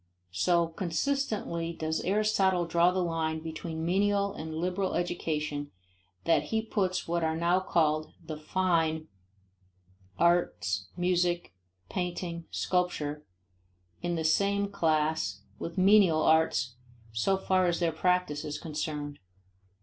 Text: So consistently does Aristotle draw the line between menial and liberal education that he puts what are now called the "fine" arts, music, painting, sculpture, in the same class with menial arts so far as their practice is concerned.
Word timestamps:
So 0.33 0.67
consistently 0.67 1.73
does 1.73 2.01
Aristotle 2.01 2.65
draw 2.65 2.89
the 2.89 3.03
line 3.03 3.39
between 3.39 3.85
menial 3.85 4.33
and 4.33 4.55
liberal 4.55 4.95
education 4.95 5.69
that 6.23 6.45
he 6.45 6.63
puts 6.63 7.07
what 7.07 7.23
are 7.23 7.35
now 7.37 7.59
called 7.59 8.11
the 8.19 8.35
"fine" 8.35 9.09
arts, 10.17 10.87
music, 10.97 11.53
painting, 11.87 12.45
sculpture, 12.49 13.23
in 14.01 14.15
the 14.15 14.25
same 14.25 14.69
class 14.71 15.43
with 15.59 15.77
menial 15.77 16.23
arts 16.23 16.73
so 17.11 17.37
far 17.37 17.67
as 17.67 17.79
their 17.79 17.91
practice 17.91 18.43
is 18.43 18.57
concerned. 18.57 19.19